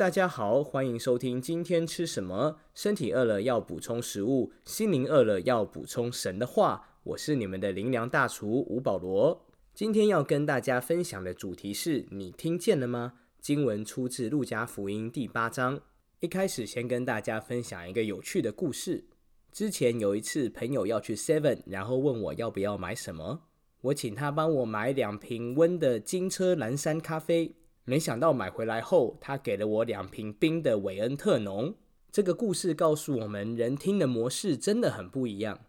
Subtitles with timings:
[0.00, 2.58] 大家好，欢迎收听今天吃什么。
[2.74, 6.96] 身体饿了要补充食物，心灵饿了要补充神的话。
[7.02, 9.44] 我是你们的灵粮大厨吴保罗。
[9.74, 13.12] 今天要跟大家分享的主题是你听见了吗？
[13.42, 15.78] 经文出自路加福音第八章。
[16.20, 19.04] 一开始先跟大家分享一个有趣的故事。
[19.52, 23.42] 之前有一次朋友要去 Seven，然后问我要不要买什么，
[23.82, 27.54] 我请他帮我买两瓶温的金车蓝山咖啡。
[27.84, 31.74] 没想到买回来后，他给了我两瓶冰的韦恩特浓。
[32.12, 35.60] 这个故事告诉我们，人听的模式真的很不一样。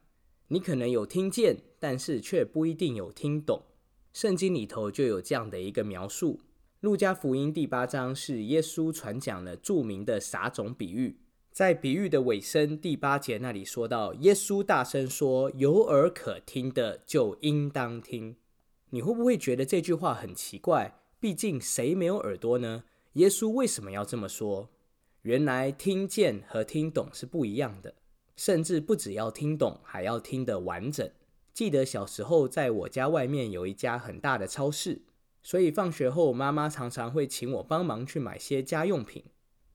[0.48, 3.64] 你可能有听见，但是却不一定有听懂。
[4.12, 6.42] 圣经里头就有这样的一个描述：
[6.82, 11.18] 路加福音第八章是耶稣传讲了著名的撒种比喻。
[11.52, 18.36] 在比喻的尾声第八节那里说到，耶稣大声说：“有耳可听的就应当听。”
[18.92, 21.01] 你会不会觉得这句话很奇怪？
[21.22, 22.84] 毕竟谁没有耳朵呢？
[23.14, 24.72] 耶稣为什么要这么说？
[25.22, 27.94] 原来听见和听懂是不一样的，
[28.36, 31.08] 甚至不只要听懂，还要听得完整。
[31.54, 35.04] 记得小时候在我家外面有一家很大的超市，
[35.44, 39.24] 所以放学后妈妈常常会请我帮忙去买些家用品。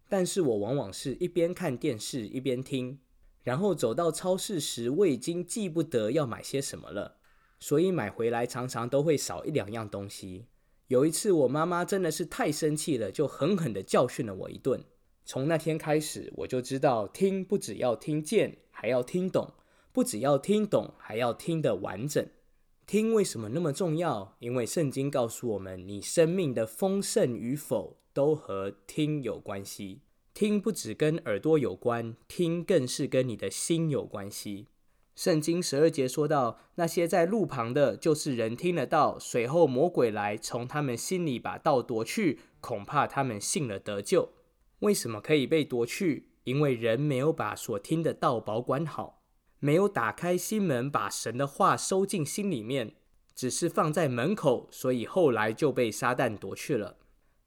[0.08, 2.98] 但是我往往是一边看电视一边听，
[3.44, 7.18] 然后走到超市时，我已经记不得要买些什么了，
[7.60, 10.46] 所以买回来常常都会少一两样东西。
[10.88, 14.84] 有一次，我妈妈真的是太生气了，就狠狠地教训了我一顿。
[15.24, 19.54] 从那天开始，我就知道听不只要听见，还要听懂；
[19.92, 22.24] 不只要听懂，还要听得完整。
[22.86, 24.36] 听为什么那么重要？
[24.38, 30.02] 因为圣经告诉我们，你生命的丰盛与否都和听有关系。
[30.32, 34.68] 听不只跟耳朵有关，听更是跟你的心有关系。
[35.16, 44.28] 圣经十二节说到，那些在路旁的，就是人听得到，随后魔鬼来从他们心里把道夺去，恐怕他们信了得救。
[44.80, 46.28] 为什么可以被夺去？
[46.44, 49.22] 因为人没有把所听的道保管好，
[49.58, 52.94] 没有打开心门，把神的话收进心里面，
[53.34, 56.98] 只是放在门口，所以后来就被撒旦夺去了。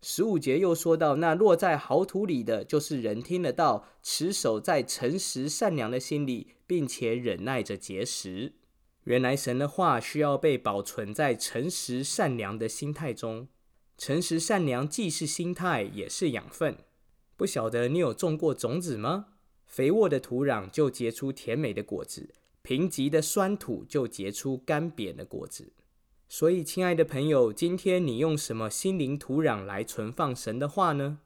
[0.02, 8.54] 十五节又说到，那落在好土里的，就是人听得到，持守在诚实善良的心里，并且忍耐着结实。
[9.04, 13.48] 原来神的话需要被保存在诚实善良的心态中。
[13.98, 16.78] 诚实善良既是心态，也是养分。
[17.36, 19.26] 不晓得你有种过种子吗？
[19.66, 25.74] 肥沃的土壤就结出甜美的果子，贫瘠的酸土就结出干瘪的果子。
[26.32, 31.18] 所以，亲爱的朋友，今天你用什么心灵土壤来存放神的话呢？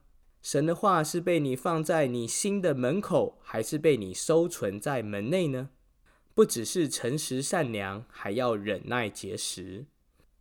[0.41, 5.71] 神的话是被你放在你心的门口，还是被你收存在门内呢？
[6.33, 9.87] 不只是诚实善良，还要忍耐结实。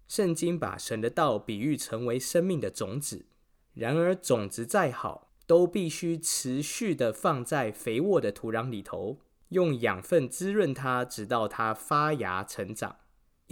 [0.07, 3.27] 圣经把神的道比喻成为生命的种子，
[3.75, 9.19] 然而种子再好，都必须持续的放在肥沃的土壤里头，
[9.49, 12.99] 用养分滋润它，直到它发芽成长。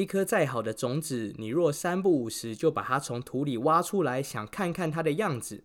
[0.00, 5.64] 一颗再好的种子，你若三不五时就把它从土里挖出来，想看看它的样子，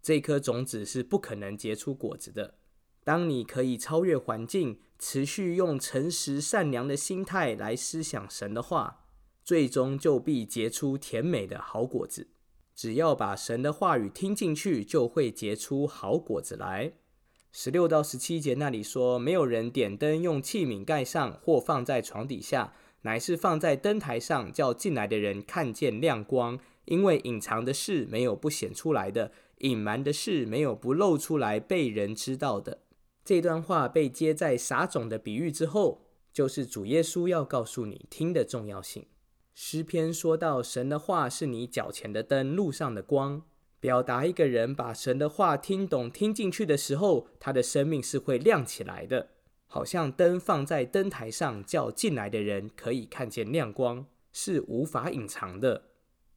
[0.00, 2.54] 这颗种子是不可能结出果子的。
[3.04, 9.04] 当你可以超越环境，持续用诚实善良的心态来思想神的话，
[9.44, 12.28] 最终就必结出甜美的好果子。
[12.74, 16.94] 只要把神的话语听进去，就会结出好果子来。
[17.52, 22.72] 十六到十七节那里说，没有人点灯用器皿盖上，或放在床底下。
[23.04, 26.60] 乃是放在灯台上，叫进来的人看见亮光。
[26.84, 32.80] 因为隐藏的事没有不显出来的，隐瞒的事没有不露出来被人知道的。
[33.24, 39.06] 这段话被接在撒种的比喻之后，就是主耶稣要告诉你听的重要性。
[39.54, 43.40] 诗篇说到，神的话是你脚前的灯，路上的光，
[43.80, 49.28] 表达一个人把神的话听懂、听进去的时候，他的生命是会亮起来的。
[49.74, 55.86] 好像灯放在灯台上，叫进来的人可以看见亮光，是无法隐藏的。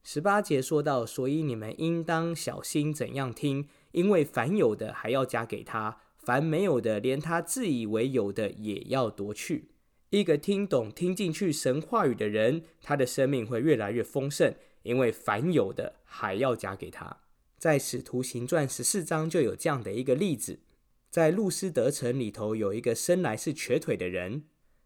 [0.01, 9.69] 十八节说到，所以你们应当小心怎样听，因为凡有的还要加给他，凡没有的，连他自以为有的也要夺去。
[10.09, 17.17] 一个听懂、听进去神话语的人，他的生命会越来越丰盛，因为凡有的还要加给他。
[17.59, 20.61] 在使徒行传十四章就有这样的一个例子。
[21.09, 24.43] 在路斯德城里头，有一个生来是瘸腿的人，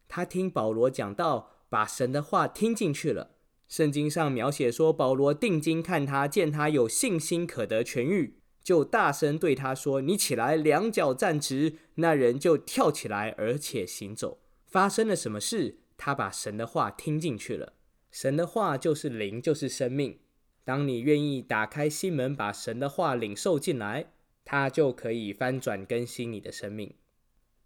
[0.08, 3.32] 他听保罗讲道，把神的话听进去了。
[3.68, 14.40] 圣经上描写说，保罗定睛看他，见他有信心可得痊愈，就大声对他说：“你起来，两脚站直。”那人就跳起来，而且行走。
[14.68, 15.80] 发生了什么事？
[15.98, 17.74] 他把神的话听进去了。
[18.12, 20.20] 神的话就是灵，就是生命。
[20.66, 24.12] 当你愿意打开心门，把神的话领受进来。
[24.44, 26.96] 它就可以翻转更新你的生命。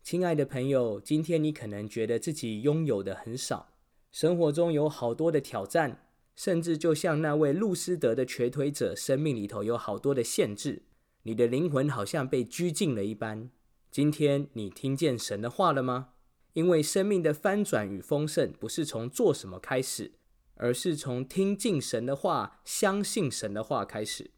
[0.03, 3.73] 亲爱的朋友，今天你可能觉得自己拥有的很少，
[4.11, 10.83] 生活中有好多的挑战，甚至就像那位路斯德的瘸腿者，生命里头有好多的限制，
[11.23, 13.49] 你的灵魂好像被拘禁了一般。
[13.89, 16.09] 今天你听见神的话了吗？
[16.53, 20.13] 因为生命的翻转与丰盛，不是从做什么开始，
[20.53, 24.31] 而是从听进神的话、相信神的话开始。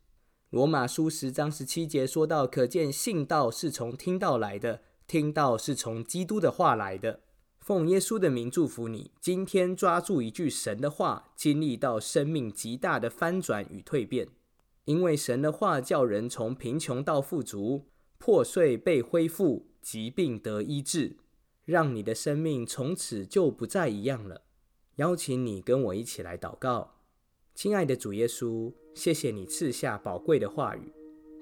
[0.50, 7.20] 罗马书十章十七节说到：“可见信道是从听到来的，听到是从基督的话来的。”
[7.60, 14.30] 奉耶稣的名祝福你，今天抓住一句神的话，经历到生命极大的翻转与蜕变。
[14.86, 21.18] 因为神的话叫人从贫穷到富足，破碎被恢复，疾病得医治。
[21.66, 24.44] 让你的生命从此就不再一样了。
[24.96, 26.97] 邀请你跟我一起来祷告，
[27.57, 30.94] 亲爱的主耶稣，谢谢你赐下宝贵的话语，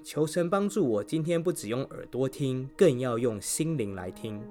[0.02, 4.42] 求神帮助我今天不只用耳朵听，更要用心灵来听。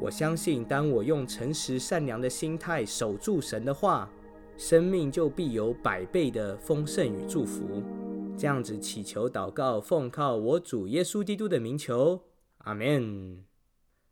[0.00, 4.10] 我相信，当我用诚实善良的心态守住神的话，
[4.56, 7.80] 生命就必有百倍的丰盛与祝福。
[8.36, 12.24] 这样子祈求祷告，奉靠我主耶稣基督的名求，
[12.64, 13.44] 阿门。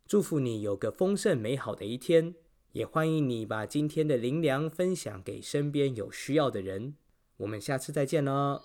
[0.07, 2.37] 祝福你有个丰盛美好的一天，
[2.73, 6.95] 也欢迎你把今天的灵粮分享给身边有需要的人。
[7.39, 8.63] 我们下次再见了。